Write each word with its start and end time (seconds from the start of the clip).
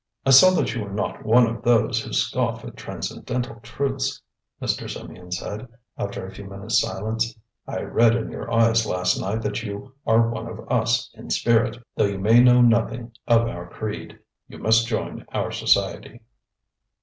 "I 0.25 0.31
saw 0.31 0.49
that 0.55 0.73
you 0.73 0.81
were 0.81 0.91
not 0.91 1.23
one 1.27 1.45
of 1.45 1.61
those 1.61 2.01
who 2.01 2.11
scoff 2.11 2.65
at 2.65 2.75
transcendental 2.75 3.57
truths," 3.57 4.19
Mr. 4.59 4.89
Symeon 4.89 5.31
said, 5.31 5.67
after 5.95 6.25
a 6.25 6.31
few 6.33 6.45
moments' 6.45 6.81
silence. 6.81 7.35
"I 7.67 7.81
read 7.83 8.15
in 8.15 8.31
your 8.31 8.51
eyes 8.51 8.87
last 8.87 9.19
night 9.21 9.43
that 9.43 9.61
you 9.61 9.93
are 10.07 10.27
one 10.27 10.47
of 10.47 10.67
us 10.71 11.11
in 11.13 11.29
spirit, 11.29 11.77
though 11.97 12.05
you 12.07 12.17
may 12.17 12.41
know 12.41 12.61
nothing 12.61 13.11
of 13.27 13.43
our 13.47 13.69
creed. 13.69 14.17
You 14.47 14.57
must 14.57 14.87
join 14.87 15.23
our 15.33 15.51
society." 15.51 16.21